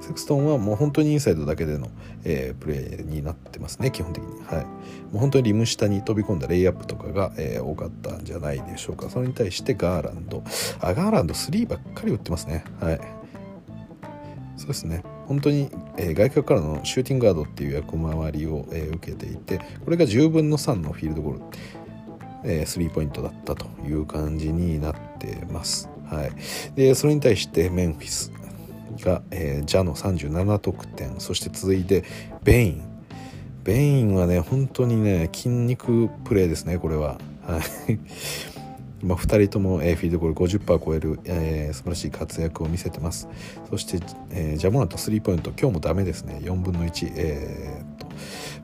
[0.01, 1.88] セクストンはもう本当にインサイドだけでの、
[2.23, 4.40] えー、プレーになってますね基本的に。
[4.45, 4.64] はい。
[4.64, 4.71] も
[5.14, 9.11] う本当にリム下に飛び込んだレイアップとかが、えー、多かったんじゃないでしょうか。
[9.11, 10.45] それに対してガーランド。
[10.81, 12.64] あガーランド3ばっかり打ってますね。
[12.81, 13.01] はい。
[14.57, 15.03] そうですね。
[15.27, 21.40] 本当に、えー、外角からのシューティングガードっていう役回りを、えー、受けていてこれが10分の3のフィールドゴール、
[22.66, 25.88] スリーポイントだったという感じになってます。
[26.11, 26.33] はい、
[26.75, 28.33] でそれに対してメンフィス
[29.03, 32.05] が、えー、ジャの37得点そして続いて
[32.42, 32.83] ベイン。
[33.64, 37.18] ベインはね本当にね筋肉プレーですねこれは。
[37.42, 37.99] はい。
[39.03, 43.29] まあ、2人とも、えー、フィードゴール50%超える、えー、素晴らしい活躍を見せてます。
[43.68, 46.38] そして、えー、ジャモナとスリーポイント今日もダメですね。
[46.42, 48.07] 4分の1、えーと。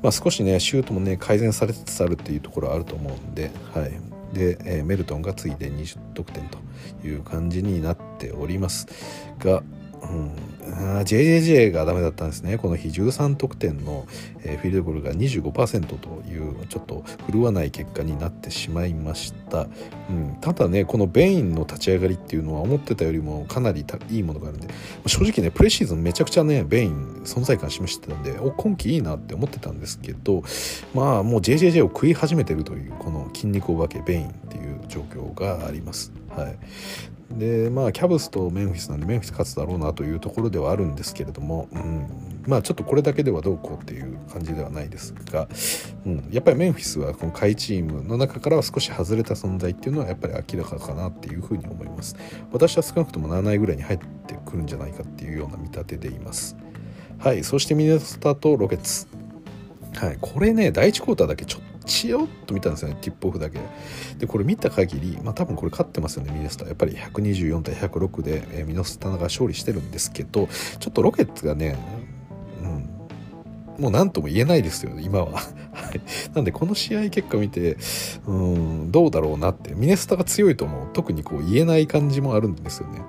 [0.03, 3.93] まあ、少しねシュートもね改善されつつあるっていうところあると思うんで、はい、
[4.35, 6.59] で、えー、メルトンが次いで20得点と
[7.07, 8.87] いう感じになっております
[9.39, 9.63] が
[10.03, 12.57] うん、JJJ がダメだったんですね。
[12.59, 14.07] この日13得点の、
[14.45, 19.67] え、フィールドゴールが25%というちょっと振るわない結果になってしまいました、
[20.11, 24.69] うん、ただねこのベインの立ち上がりっていうのは思ってたよりもかなりいいものがあるんで
[25.07, 30.43] 正直ねプレシーズンめちゃくちゃねベイン存在感示してたんでお今季いいなって思ってたんですけど
[30.95, 36.22] まあもう JJJ を食い始めてるというこの筋肉お化けベインっていう状況があります。
[36.37, 42.07] はい、でまあキャブスとメンフィスなんでメンフィス勝つだろうなというところではあるんですけれども、うん、
[42.47, 45.49] まあちょっとこれだけではどうこうっていう感じではないですが、
[46.07, 52.17] うん、やっぱりメンフィスはこの下位チームの中からは少し外れた存在っていうのはやっぱり明らかかなっていうふうに思います。
[52.51, 56.57] 私は少なくとも7位ぐらいに入ってくるんじゃないかっていうような見立てでいます。
[57.19, 57.45] はい。
[57.45, 59.07] そしてミネソタとロケッツ。
[59.95, 60.19] はい。
[60.21, 63.59] これね第1クォーターだけちょっちよっと見たんですよねティップオフだけ。
[64.19, 66.67] でこれ見た限りまあ多分これ勝ってますよねミネスタ。
[66.67, 71.77] やっぱり124対106で、えー、ミノスタが勝利してるんですけどちょっとロケッツがね
[72.63, 75.41] うんもう何とも言えないですよね今は。
[76.35, 77.77] なんでこの試合結果見て
[78.27, 83.01] うんどうだろうなってミネスタが強いとも特にこう言えない感じもあるんですよね。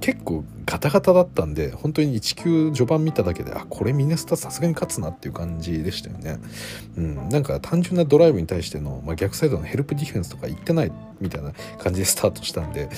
[0.00, 6.38] 結構ガタガタだったんで本当に1級序盤見ただけであこれミネスタさすがに勝つなっていう感じでしたよね、
[6.96, 12.88] うん、なんか単純なドライブに対しての、まあ、逆サイドのヘルプディフェンスとか言ってないみたいな感じで スタートしたんで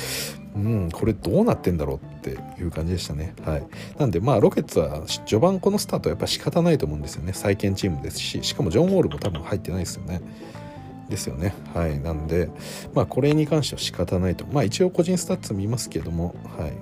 [0.54, 3.34] うんこれどうなってんだろうっていう感じでしたね。
[3.44, 3.66] はい。
[3.98, 7.34] なんでまあロケッツは序盤このスタートはやっぱ仕方ないと思うんですよね。
[7.34, 10.22] 再建チームですししかもジョン・ウォールも多分入ってないですよね。
[11.08, 11.54] ですよね。
[11.74, 11.98] はい。
[12.00, 12.48] なんで、
[12.94, 14.46] まあ、これに関しては仕方ないと。
[14.46, 16.72] まあ、一応個人スタッツ見ますけども、はい。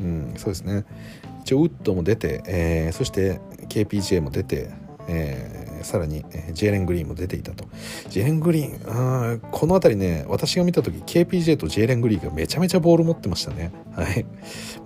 [0.00, 0.84] うん、そうですね。
[1.42, 4.70] 一応、ウッドも出て、えー、そして KPJ も出て、
[5.08, 7.64] えーさらに、えー、ジェレン・グリーンも出ていたと。
[8.10, 13.72] ジェレン・グリーン、あこの辺りね、私が見た時 KPJ とジェレン・グリーンがめちゃめちゃボール持ってましたね。
[13.94, 14.22] はい。
[14.24, 14.28] も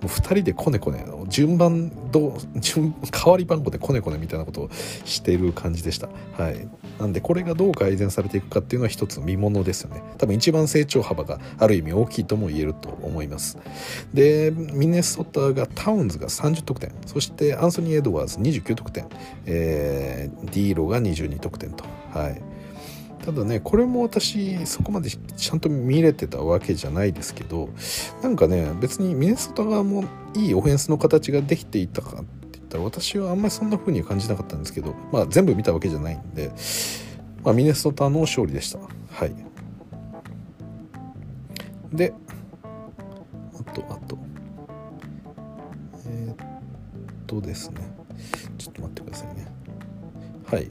[0.03, 4.69] う2人でコネコネ、順番ど順、代わり番号でコネコネみたいなことを
[5.03, 6.07] している感じでした。
[6.37, 6.67] はい。
[6.99, 10.01] なんで、これがどう改善されていくかっていうのは一つ見ものですよね。
[10.17, 13.57] 多分一番成長幅がある意味大きいとも言えると思います。
[14.13, 19.07] で、ミネソタがタウンズが30得点、そしてアンソニー・エドワーズ29得点、
[19.45, 21.83] えー、ディーロがが22得点と。
[22.13, 22.41] はい。
[23.23, 27.69] ただねこれも私そこまでちゃんと見れてたわけじゃないですけど
[28.21, 30.03] なんかね別にミネソタ側も
[30.35, 36.51] いいオフェンスの形ができていたかって言ったら私はあんまりそんな風に感じなかったんですけどまあ全部見たわけじゃないんで、
[37.45, 38.79] まあ、ミネソタの勝利でした。
[38.79, 39.33] はい。
[41.93, 42.13] で
[43.57, 44.17] あとあと。
[46.07, 46.35] えー、っ
[47.25, 47.93] とですね。
[48.57, 49.47] ちょっと待ってくださいね。
[50.45, 50.69] はい。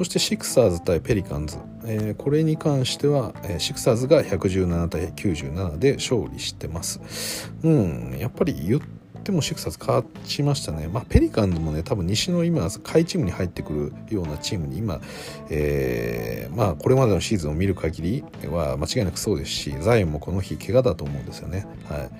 [0.00, 7.52] そしてシクサーズ対ペリカンズ、えー、これに関しては、えー、シクサーズが117対97で勝利してます。
[7.62, 8.80] うんやっぱり言っ
[9.22, 15.02] てもシクサーズ勝ちましたね、まあ、ペリカンズもね多分西の今下位チームに入ってくるようなチームに今、
[15.50, 22.10] えー、まあ、これまでのシーズンを見る限りは間違いなくそうですしザインもこの日怪我だと思うんですよね、はい、だか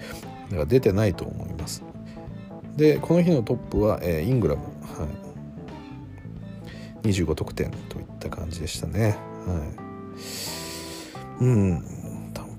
[0.51, 1.83] ら出てないと思います。
[2.77, 5.30] でこの日のトップは、えー、イングラム、はい、
[7.03, 9.55] 25得点といった感じでしたね、は
[11.41, 12.01] い、うん。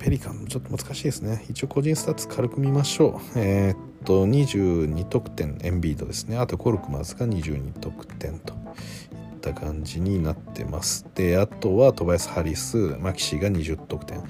[0.02, 1.46] ペリカンズちょっと難しいですね。
[1.48, 3.40] 一応個人スタッツ軽く見ましょう。
[3.40, 6.38] えー、っと22得点エンビードですね。
[6.40, 8.60] あとコルクマーズが22得点といっ
[9.42, 11.06] た感じになってます。
[11.14, 14.24] であとはトバイアス・ハリスマキシーが20得点。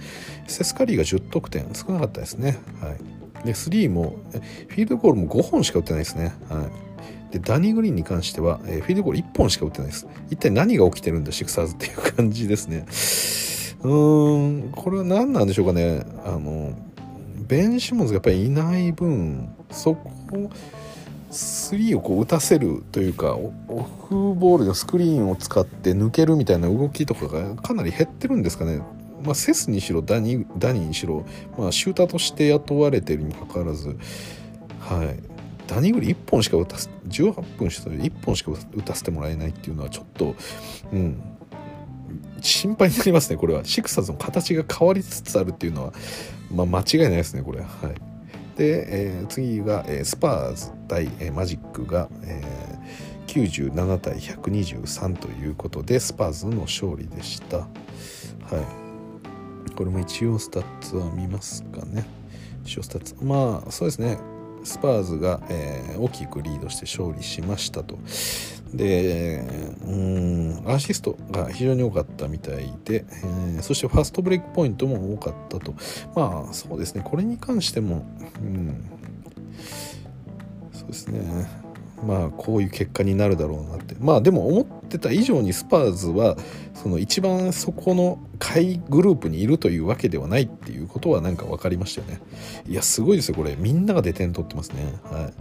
[0.45, 1.73] セスカリーが10得点。
[1.73, 2.59] 少なかったですね。
[2.81, 3.45] はい。
[3.45, 6.33] で3もフィールドゴールも5本しか打ってないですね。
[6.49, 6.90] はい。
[7.31, 12.85] でダニー・グリーンに関しては、えー、フィールドゴール1本しか打ってないです一体何が起きてるんだシクサーズっていう感じですね。
[13.83, 16.05] うーんこれは何なんでしょうかね。
[16.25, 16.73] あの
[17.47, 20.11] ベン・シモンズがやっぱりいない分そこ
[21.31, 23.51] 3をこう打たせるというかオ
[24.09, 28.81] フボールのスクリーンを使って抜けるみたいな動きとかがかなり減ってるんですかね。
[29.23, 31.25] まあ、セスにしろダニダニにしろ、
[31.57, 33.95] まあ、シューターとして雇われてるにもかかわらず、
[34.79, 35.30] はい、
[35.71, 40.35] ダニグリ1本しか打たせ18分して1本しか打たせてもらえないっていうのはちょっと、
[40.91, 41.21] うん、
[42.41, 43.63] 心配になりますねこれは。
[43.63, 45.93] シクサーズの形が変わりつつあるっていうのは、
[46.53, 47.67] まあ、間違いないですねこれは。
[47.67, 48.57] い。
[48.57, 57.59] で、えー、次が、えー、スパーズ対、えー、マジックが、えー、97対123ということでスパーズの勝利でした。
[57.59, 57.65] は
[59.69, 59.71] い。
[59.73, 62.05] これも一応スタッツは見ますかね。
[62.65, 63.15] 一応スタッツ。
[63.23, 64.30] まあそうですね。
[64.63, 67.97] スパーズが、えー、大きくリードして勝利しましたと。
[68.73, 69.43] で
[69.85, 75.73] うんアシストが非常に多かったみたいで、えー、そしてファストブレイクポイントも多かったと。
[76.15, 77.01] まあそうですね。
[77.03, 78.05] これに関しても、
[78.41, 78.89] うん、
[80.71, 81.60] そうですね。
[82.05, 83.95] まあこういう結果になるだろうなって。
[83.99, 86.37] まあでも思ってた以上にスパーズは
[86.73, 92.19] その一番そこの下位グループにいるというわけではないっていうことはなんか分かりましたよね。
[92.67, 93.55] いやすごいですよこれ。
[93.55, 94.93] みんなが出点取ってますね。
[95.03, 95.33] はい。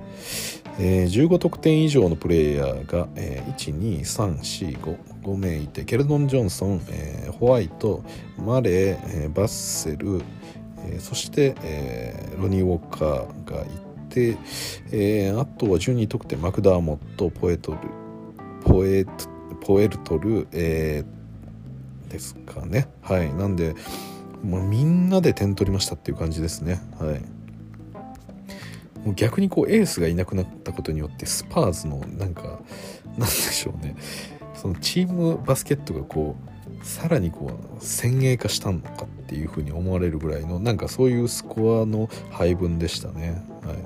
[0.79, 5.85] えー、15得点以上のプレイヤーが、えー、12345名いて。
[5.85, 8.03] ケルドン・ジョンソン、えー、ホワイト。
[8.39, 10.23] マレー、えー、バッセル、
[10.87, 17.79] えー、そして、えー、ロニー・ウォーカーがいて、えー、あとは12得点マクダーモットポエトル
[18.65, 19.07] ポエ
[19.61, 22.89] ポエルトル、えー、ですかね。
[23.03, 23.33] はい。
[23.35, 23.75] なんで、
[24.45, 26.81] まあ、みんなで点取りましたっていう感じですね。
[26.99, 27.21] はい。
[29.05, 32.61] もう逆にこうエースがいなくなったことによってスパーズのなんか
[33.17, 33.97] なんでしょうね。
[34.55, 36.37] そのチームバスケットがこ
[36.83, 43.43] うさらにこう先鋭化したのかっていうふうに思われるぐらいのなんかそういうスコアの配分でしたね。
[43.63, 43.77] はい、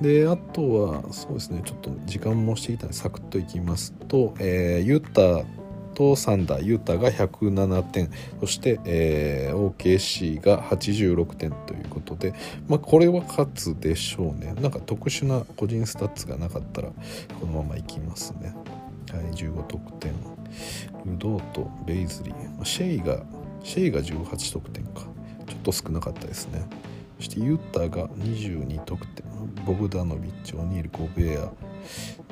[0.00, 5.44] であとはそうですねちょっと時間もしてきたのでサクッといきますと、えー、ユタ
[5.98, 12.34] とサンダーユータが107点そして、えー、OKC が86点ということで、
[12.68, 14.54] まあ、これは勝つでしょうね。
[14.60, 16.90] なんか特殊な個人スタッツがなかったら
[17.40, 18.54] このままいきますね、
[19.10, 20.12] はい、15得点。
[21.04, 23.24] ルドーとベイズリー、ま、シェイが
[23.64, 25.00] シェイが18得点か。
[25.48, 26.62] ちょっと少なかったですね。
[27.18, 29.26] そしてユータが22得点。
[29.66, 31.50] ボグダノビッチオニールゴベア。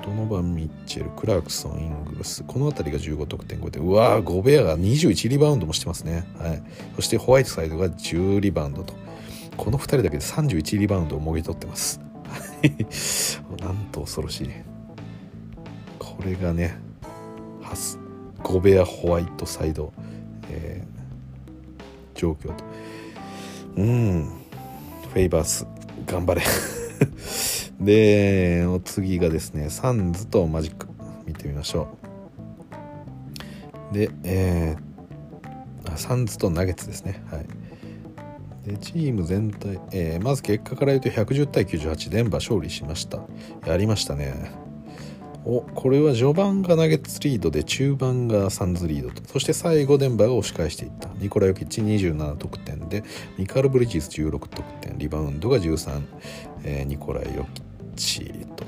[0.03, 2.45] ドノバン・ミッチェルクラークソンイングルス。
[2.45, 6.63] この辺りが15得点5でうわーゴベアが21リバウンドもしてますね、はい、
[6.97, 8.95] そしてホワイトサイドが10リバウンドと。
[9.57, 12.01] この2人だけで31リバウンドをもぎ取ってます。
[13.61, 14.51] なんと恐ろしい。
[15.99, 16.87] これがね
[18.43, 19.93] ゴベアホワイトサイド、
[20.49, 22.65] えー、状況と。
[23.77, 24.46] うん。
[25.17, 25.67] フェイバース
[26.05, 26.43] 頑張れ。
[27.81, 30.89] でお次がですねサンズとマジック
[31.25, 31.89] 見てみましょ
[33.91, 33.95] う。
[33.95, 37.23] でえー、サンズとナゲッツですね。
[37.31, 37.47] はい。
[38.71, 43.21] でチーム全体、えー、まず結果から言うと110対98デンバー勝利しました。
[43.65, 44.66] やりましたね。
[45.49, 49.23] おこれは序盤がナゲッツリードで中盤がサンズリードと。
[49.29, 51.09] そして最後デンバーが押し返していった。
[51.19, 53.05] ニコラ・ヨキッチ27得点で
[53.39, 56.03] ミカル・ブリッジス16得点リバウンドが13、
[56.65, 58.25] えー、ニコラ・ヨキッチ
[58.57, 58.65] と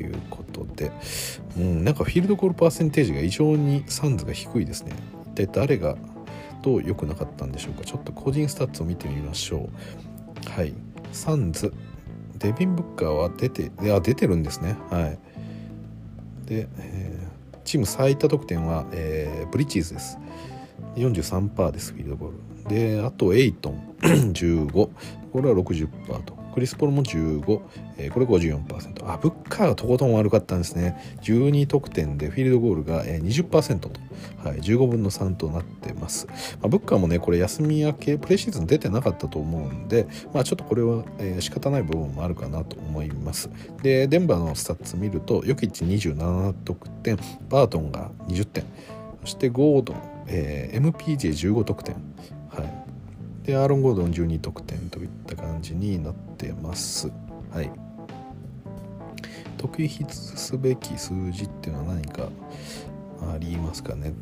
[0.00, 0.92] いうことで、
[1.58, 4.92] うん、なんかフィールドゴールパーセンテージが異常にサンズが低いですね。
[5.32, 5.96] 一体誰が
[6.62, 7.84] どう良くなかったんでしょうか。
[7.84, 9.68] ちょっと個人スタッツを見てみましょ
[10.46, 10.50] う。
[10.50, 10.74] はい。
[11.10, 11.72] サンズ。
[12.38, 14.76] デビン・ブッカーは出ていや出てるんですね。
[14.90, 15.18] はい。
[16.50, 20.18] で、えー、チーム最多得点は、えー、ブリッジーズです。
[20.96, 22.68] 43%ですフィールドボール。
[22.68, 23.94] であとエイトン
[24.32, 24.90] 15こ
[25.34, 26.39] れは60%と。
[26.52, 27.60] クリス・ポルも15、
[27.98, 31.18] えー、これ54%あブッカーがとことん悪かったんですね。
[31.22, 33.90] 12得点でフィールドゴールが20%と、
[34.44, 36.34] はい、15分の3となってます、ま
[36.64, 43.50] あ、ブッカーもねこれ休み明けプレシーズン出てなかったと思うんで、まあ、ちょっとこれは、えー、仕方ない部分もあるかなと思います。
[43.82, 48.64] でデンバーのスタッツ見るとヨキッチ27得点バートンが20点。
[49.22, 49.96] そしてゴードン、
[50.28, 51.96] えー、MPJ15 得点。
[53.44, 57.10] でアーロン・ゴードン12得点といった感じになってます。
[57.50, 57.70] はい。
[59.56, 62.28] 特筆すべき数字っていうのは何か
[63.22, 64.12] ありますかね？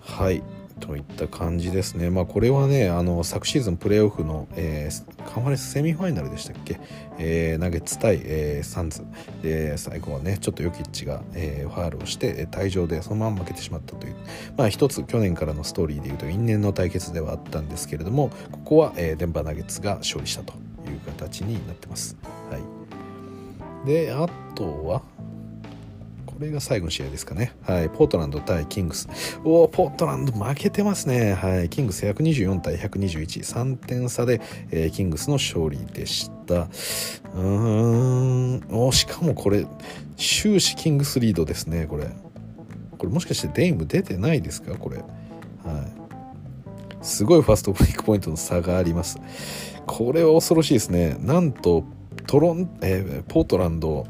[0.00, 0.42] はい。
[0.80, 2.10] といった感じですね。
[2.10, 6.80] まあこれはね、あの昨シーズンプレーオフの、えー、カンファレンスセミファイナルでしたっけ、
[7.18, 9.02] えー、ナゲッツ対、えー、サンズ
[9.42, 14.16] で最後はね、ちょっとヨキッチが、えー、ファールをして退場でそのまま負けてしまったという、
[14.56, 20.52] まあ一つ去年からのストーリーでいうと因縁の対決ではあったんですけれども、ここは、えー、デンバーナゲッツが勝利したと
[20.88, 22.16] いう形になってます。
[22.50, 22.62] はい。
[23.86, 25.02] で、あとは、
[26.36, 27.54] これが最後の試合ですかね。
[27.62, 27.88] はい。
[27.88, 29.08] ポートランド対キングス。
[29.42, 31.32] おお、ポートランド負けてますね。
[31.32, 31.70] はい。
[31.70, 33.40] キングス124対121。
[33.40, 36.64] 3点差で、えー、キングスの勝利でした。
[36.64, 38.64] うーん。
[38.68, 39.66] おしかもこれ、
[40.18, 42.06] 終始キングスリードですね、これ。
[42.98, 44.74] これもしかしてデイム出てないですか？
[44.74, 44.98] これ。
[44.98, 45.06] はい。
[47.00, 49.18] すごいファストブレイクポイントの差があります。
[49.86, 51.16] これは恐ろしいですね。
[51.18, 51.84] なんと、
[52.26, 54.06] トロン、えー、ポートランド、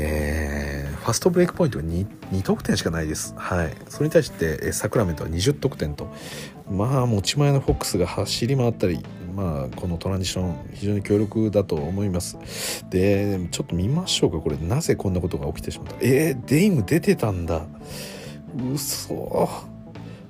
[0.00, 3.34] えー、ファストブレイクポイントが 2, 2得点しかないです。
[3.36, 3.72] はい。
[3.88, 6.08] それに対して、えサクラメントは20得点と、
[6.70, 9.00] まあ、持ち前のフォックスが走り回ったり、
[9.34, 12.38] まあ、このトランジション、非常に強力だと思います。
[12.90, 14.38] で、ちょっと見ましょうか。
[14.38, 15.96] これ、なぜこんなことが起きてしまった？
[16.00, 17.66] えー、デイム出てたんだ。
[18.72, 19.48] 嘘。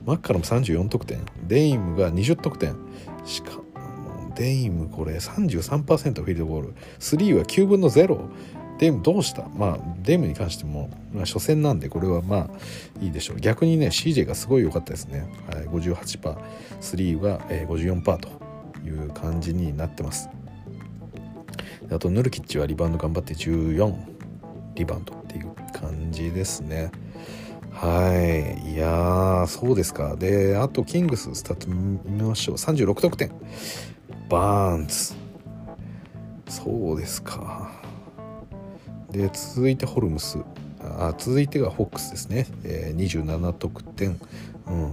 [0.06, 1.20] マッカラム34得点。
[1.46, 2.74] デイムが20得点。
[3.24, 3.64] しかも、
[4.34, 6.74] デイムこれ33%フィールドゴール。
[7.00, 8.18] 3は9分の0。
[8.78, 9.48] デームどうした？
[9.56, 12.48] まあデームに関しても、まあ、初戦なんでこれはまあ
[13.00, 13.40] いいでしょう。
[13.40, 16.36] 逆にね CJ がすごい良かったですね、はい、58%
[16.80, 18.28] スリーが、えー、54%と
[18.84, 20.28] いう感じになってます。
[21.90, 23.94] あとヌルキッチはリバウンド頑張って14
[24.74, 26.92] リバウンドっていう感じですね。
[27.72, 30.16] はいいやそうですか。
[30.16, 32.54] であとキングススタッツ見ましょう。
[32.56, 33.30] 36得点。
[34.28, 35.14] バーンズ。
[36.48, 37.77] そうですか。
[39.10, 40.38] で続いてホルムス。
[40.80, 44.18] あ続いてがフォックスですね、えー、27得点、
[44.68, 44.92] うん、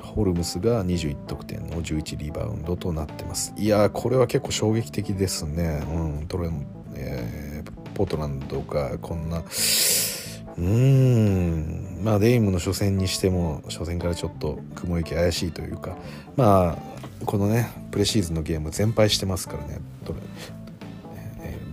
[0.00, 3.52] ホルムスが21得点の11リバウンドとなってます。
[3.56, 6.50] いやこれは結構衝撃的ですね、うん、トレ
[6.94, 11.98] えー、ポートランドがこんなうーん。
[12.02, 15.96] まあデイムの初戦にしても初戦からちょっと雲行き怪しいというか。
[16.36, 19.80] まあこのねプレシーズンのゲーム全敗してますからね。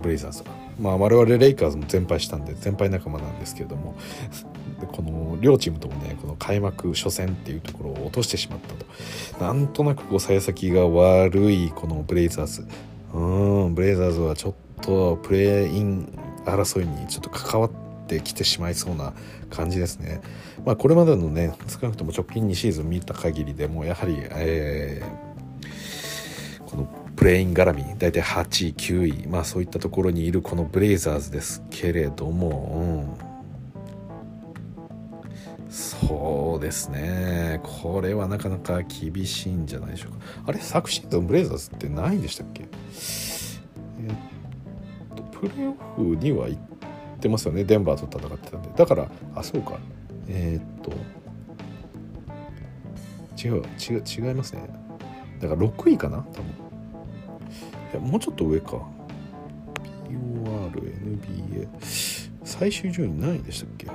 [0.04, 0.48] ブレイザーズは。
[0.78, 3.94] まあ、我々レイカーズも全敗したんで全敗仲間なんですけれども
[4.92, 8.74] この両チームともねこの開幕初戦っていうところを落としてしまった
[9.38, 12.66] となんとなくこう幸先が悪いこのブレイザーズ
[13.14, 17.70] うんブレイザーズはちょっとプレーイン争いにちょっと関わっ
[18.08, 19.14] てきてしまいそうな
[19.50, 20.20] 感じですね。
[20.66, 33.16] まあ、これまでのね少なくとも直近2シーズン見た限りでもやはり、えー、このプレイン絡み大体8位9位まあそういったところにいるこのブレイザーズですけれども、
[35.58, 37.60] うん、そうですね。
[37.62, 40.18] これはなかなか厳しいんじゃないでしょうか。
[40.46, 42.62] あれ昨シーズンブレイザーズって何位でしたっけ？
[42.62, 46.60] えっとプレーオフには行っ
[47.20, 47.64] てますよね。
[47.64, 48.68] デンバーと戦ってたんで。
[48.76, 49.78] だからあそうか。
[50.28, 50.90] えー、っと
[53.46, 54.68] 違う違う違いますね。
[55.40, 56.18] だから6位かな？
[56.18, 56.63] 多分。
[57.94, 58.78] やもうちょっと上か。
[60.08, 61.68] PORNBA
[62.44, 63.86] 最終順位何位でしたっけ？
[63.86, 63.94] ちょっ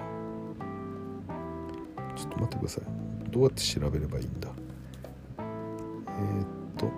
[2.31, 2.83] と待ってください。
[3.29, 4.49] どうやって調べればいいんだ？
[5.37, 6.45] えー、っ
[6.77, 6.91] と。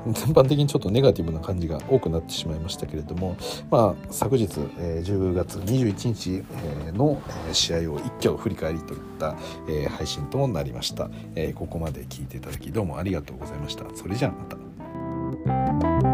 [0.06, 3.38] 全般的にちょっとネガティブな感じが多くなってしまいましたけれども、
[3.70, 4.48] まあ、昨日、
[4.80, 6.44] えー、10月21日、
[6.86, 7.22] えー、の
[7.54, 9.38] 試合を一挙振り返りといった、
[9.70, 13.86] えー、配信となりました、えー、ここまで聞いていただきどうもありがとうございました。
[13.96, 14.46] それじゃあま
[16.04, 16.11] た。